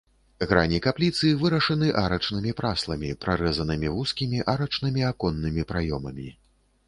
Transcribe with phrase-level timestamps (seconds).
[0.51, 6.27] Грані капліцы вырашаны арачнымі прасламі, прарэзанымі вузкімі арачнымі аконнымі праёмамі.